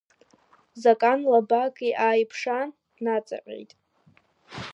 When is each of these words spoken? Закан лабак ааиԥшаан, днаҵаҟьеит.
Закан 0.81 1.19
лабак 1.31 1.75
ааиԥшаан, 2.05 2.69
днаҵаҟьеит. 2.95 3.71